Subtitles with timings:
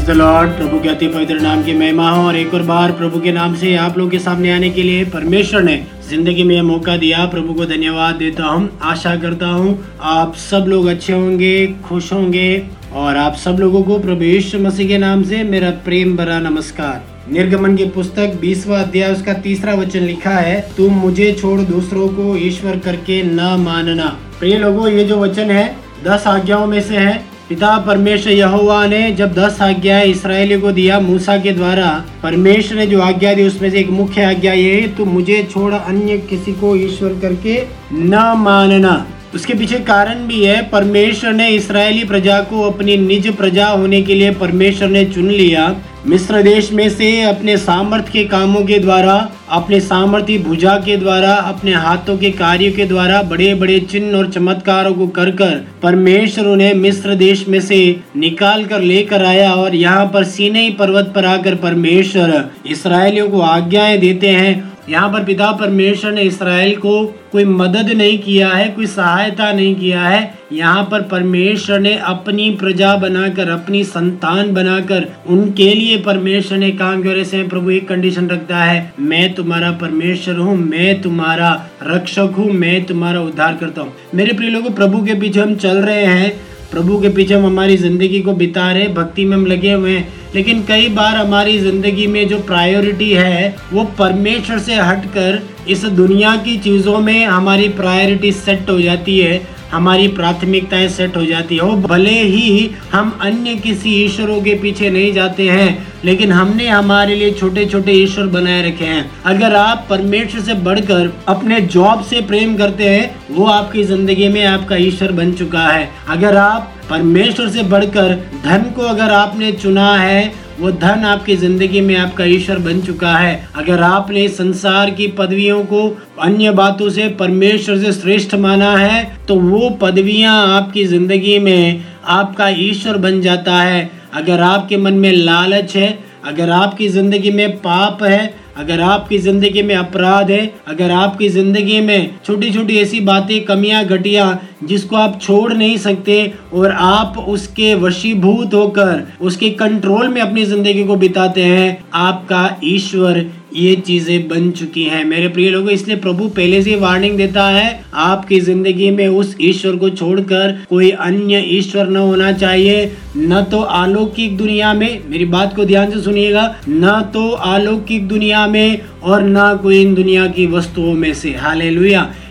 [0.00, 3.20] The Lord प्रभु के अति पवित्र नाम की महिमा हो और एक और बार प्रभु
[3.20, 5.76] के नाम से आप लोग के सामने आने के लिए परमेश्वर ने
[6.08, 10.64] ज़िंदगी में यह मौका दिया। प्रभु को धन्यवाद देता हूँ। आशा करता हूँ आप सब
[10.68, 15.22] लोग अच्छे होंगे, खुश होंगे और आप सब लोगों को प्रभु यीशु मसीह के नाम
[15.22, 20.60] से मेरा प्रेम भरा नमस्कार। निर्गमन की पुस्तक बीसवा अध्याय, उसका तीसरा वचन लिखा है,
[20.76, 24.06] तुम मुझे छोड़, दूसरों को ईश्वर करके न मानना।
[24.38, 25.74] प्रिय लोगों, ये जो वचन है,
[26.04, 30.98] दस आज्ञाओं में से है। पिता परमेश्वर यहोवा ने जब दस आज्ञाएँ इसराइली को दिया
[31.00, 31.88] मूसा के द्वारा,
[32.22, 35.72] परमेश्वर ने जो आज्ञा दी, उसमें से एक मुख्य आज्ञा ये है तो मुझे छोड़
[35.74, 37.56] अन्य किसी को ईश्वर करके
[37.92, 38.92] न मानना।
[39.34, 44.14] उसके पीछे कारण भी है, परमेश्वर ने इसराइली प्रजा को अपनी निज प्रजा होने के
[44.14, 45.74] लिए परमेश्वर ने चुन लिया।
[46.06, 49.14] मिस्र देश में से अपने सामर्थ्य के कामों के द्वारा,
[49.50, 54.30] अपने सामर्थ्य भुजा के द्वारा, अपने हाथों के कार्यों के द्वारा बड़े बड़े चिन्ह और
[54.30, 57.80] चमत्कारों को कर कर परमेश्वर उन्हें मिस्र देश में से
[58.16, 63.98] निकाल कर लेकर आया और यहाँ पर सीने पर्वत पर आकर परमेश्वर इसराइलियों को आज्ञाएँ
[63.98, 68.86] देते हैं यहाँ पर पिता परमेश्वर ने इसराइल को कोई मदद नहीं किया है, कोई
[68.86, 75.72] सहायता नहीं किया है। यहाँ पर परमेश्वर ने अपनी प्रजा बनाकर, अपनी संतान बनाकर उनके
[75.74, 80.56] लिए परमेश्वर ने काम करे से प्रभु एक कंडीशन रखता है, मैं तुम्हारा परमेश्वर हूँ,
[80.56, 85.40] मैं तुम्हारा रक्षक हूँ, मैं तुम्हारा उद्धार करता हूँ। मेरे प्रिय लोगों, प्रभु के पीछे
[85.40, 89.36] हम चल रहे हैं। प्रभु के पीछे हम हमारी ज़िंदगी को बिता रहे भक्ति में
[89.36, 94.58] हम लगे हुए हैं। लेकिन कई बार हमारी ज़िंदगी में जो प्रायोरिटी है, वो परमेश्वर
[94.58, 100.88] से हटकर इस दुनिया की चीज़ों में हमारी प्रायोरिटी सेट हो जाती है। हमारी प्राथमिकताएँ
[100.88, 105.86] सेट हो जाती है। भले ही हम अन्य किसी ईश्वरों के पीछे नहीं जाते हैं,
[106.04, 111.12] लेकिन हमने हमारे लिए छोटे छोटे ईश्वर बनाए रखे हैं। अगर आप परमेश्वर से बढ़कर
[111.28, 115.88] अपने जॉब से प्रेम करते हैं, वो आपकी ज़िंदगी में आपका ईश्वर बन चुका है।
[116.08, 121.80] अगर आप परमेश्वर से बढ़कर धन को अगर आपने चुना है, वो धन आपकी ज़िंदगी
[121.80, 125.86] में आपका ईश्वर बन चुका है। अगर आपने संसार की पदवियों को
[126.22, 132.48] अन्य बातों से परमेश्वर से श्रेष्ठ माना है तो वो पदवियाँ आपकी ज़िंदगी में आपका
[132.60, 138.02] ईश्वर बन जाता है। अगर आपके मन में लालच है, अगर आपकी ज़िंदगी में पाप
[138.02, 143.40] है अगर आपकी ज़िंदगी में अपराध है, अगर आपकी ज़िंदगी में छोटी छोटी ऐसी बातें,
[143.44, 146.20] कमियाँ, घटिया, जिसको आप छोड़ नहीं सकते
[146.52, 153.26] और आप उसके वशीभूत होकर, उसके कंट्रोल में अपनी ज़िंदगी को बिताते हैं, आपका ईश्वर
[153.56, 157.84] ये चीज़ें बन चुकी हैं। मेरे प्रिय लोगों, इसलिए प्रभु पहले से वार्निंग देता है,
[157.94, 162.84] आपकी ज़िंदगी में उस ईश्वर को छोड़कर कोई अन्य ईश्वर न होना चाहिए।
[163.16, 168.46] न तो अलौकिक दुनिया में, मेरी बात को ध्यान से सुनिएगा, न तो अलौकिक दुनिया
[168.48, 171.70] में और न कोई इन दुनिया की वस्तुओं में से। हाले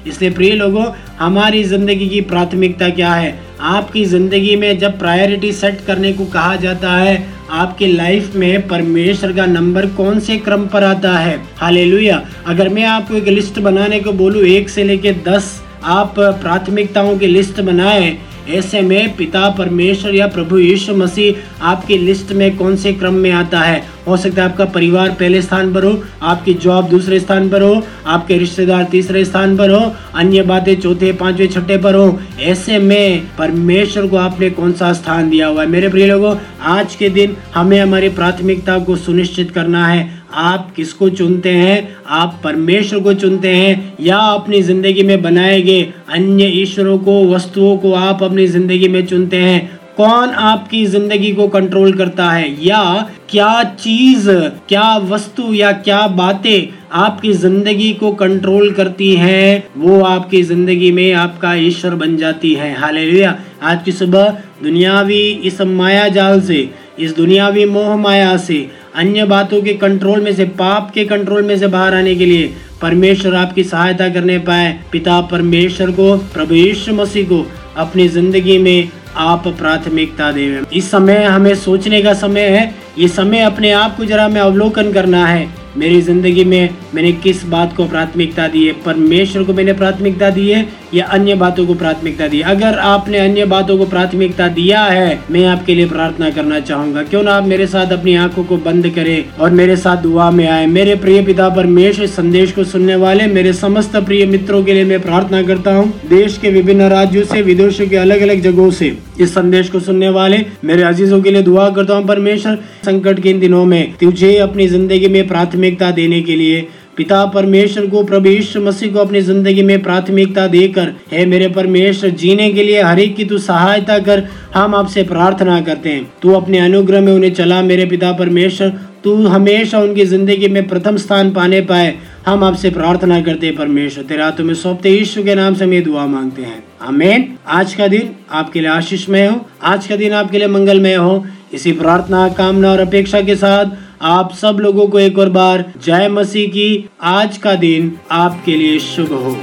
[0.08, 0.86] इसलिए प्रिय लोगों,
[1.20, 3.40] हमारी ज़िंदगी की प्राथमिकता क्या है?
[3.60, 9.32] आपकी ज़िंदगी में जब प्रायोरिटी सेट करने को कहा जाता है, आपके लाइफ में परमेश्वर
[9.34, 11.40] का नंबर कौन से क्रम पर आता है?
[11.58, 12.10] हाले
[12.46, 17.28] अगर मैं आपको एक लिस्ट बनाने को बोलूँ, एक से लेके दस आप प्राथमिकताओं की
[17.28, 18.18] लिस्ट बनाए
[18.50, 23.32] ऐसे में पिता परमेश्वर या प्रभु यीशु मसीह आपकी लिस्ट में कौन से क्रम में
[23.32, 23.98] आता है?
[24.08, 27.84] हो सकता है आपका परिवार पहले स्थान पर हो, आपकी जॉब दूसरे स्थान पर हो,
[28.06, 33.28] आपके रिश्तेदार तीसरे स्थान पर हो, अन्य बातें चौथे, पांचवे, छठे पर हो। ऐसे में
[33.38, 35.70] परमेश्वर को आपने कौन सा स्थान दिया हुआ है?
[35.70, 41.10] मेरे प्रिय लोगों, आज के दिन हमें हमारी प्राथमिकता को सुनिश्चित करना है। आप किसको
[41.10, 41.96] चुनते हैं?
[42.08, 47.78] आप परमेश्वर को चुनते हैं या अपनी ज़िंदगी में बनाए गए अन्य ईश्वरों को, वस्तुओं
[47.78, 49.80] को आप अपनी ज़िंदगी में चुनते हैं?
[49.98, 52.66] कौन आपकी ज़िंदगी को कंट्रोल करता है?
[52.66, 54.30] या क्या चीज़,
[54.70, 59.64] क्या वस्तु या क्या बातें आपकी ज़िंदगी को कंट्रोल करती हैं?
[59.78, 64.30] वो आपकी ज़िंदगी में आपका ईश्वर बन जाती है। हालेलुया आज की सुबह
[64.64, 68.68] दुनियावी इस माया जाल से, इस दुनियावी मोह माया से
[68.98, 72.48] अन्य बातों के कंट्रोल में से, पाप के कंट्रोल में से बाहर आने के लिए
[72.82, 77.46] परमेश्वर आपकी सहायता करने पाए। पिता परमेश्वर को, प्रभु यीशु मसीह को
[77.78, 83.42] अपनी ज़िंदगी में आप प्राथमिकता देवे इस समय हमें सोचने का समय है। ये समय
[83.42, 87.86] अपने आप को जरा में अवलोकन करना है। मेरी ज़िंदगी में मैंने किस बात को
[87.88, 88.74] प्राथमिकता दी है?
[88.86, 93.46] परमेश्वर को मैंने प्राथमिकता दी है। या अन्य बातों को प्राथमिकता दी। अगर आपने अन्य
[93.46, 97.68] बातों को प्राथमिकता दिया है, मैं आपके लिए प्रार्थना करना चाहूँगा। क्यों ना आप मेरे
[97.68, 101.50] साथ अपनी आँखों को बंद करें और मेरे साथ दुआ में आए। मेरे प्रिय पिता
[101.50, 105.92] परमेश्वर संदेश को सुनने वाले मेरे समस्त प्रिय मित्रों के लिए मैं प्रार्थना करता हूँ।
[106.10, 110.10] देश के विभिन्न राज्यों से, विदेशों के अलग अलग जगहों से इस संदेश को सुनने
[110.10, 112.56] वाले मेरे अजीजों के लिए दुआ करता हूँ। परमेश्वर,
[112.86, 117.86] संकट के इन दिनों में तुझे अपनी ज़िंदगी में प्राथमिकता देने के लिए पिता परमेश्वर
[117.86, 122.64] को, प्रभु यीशु मसीह को अपनी ज़िंदगी में प्राथमिकता देकर, हे मेरे परमेश्वर, जीने के
[122.64, 124.24] लिए हर एक की तू सहायता कर,
[124.54, 128.74] हम आपसे प्रार्थना करते हैं। तू अपने अनुग्रह में उन्हें चला, मेरे पिता परमेश्वर।
[129.04, 131.94] तू हमेशा उनकी ज़िंदगी में प्रथम स्थान पाने पाए।
[132.26, 135.82] हम आपसे प्रार्थना करते हैं, परमेश्वर, तेरा तुम्हें सौंपते यीशु के नाम से हम ये
[135.82, 140.38] दुआ मांगते हैं। आमेन। आज का दिन आपके लिए आशीषमय हो। आज का दिन आपके
[140.38, 143.66] लिए मंगलमय हो। इसी प्रार्थना, कामना और अपेक्षा के साथ
[144.02, 148.80] आप सब लोगों को एक और बार जय मसीह की आज का दिन आपके लिए
[148.80, 149.36] शुभ हो।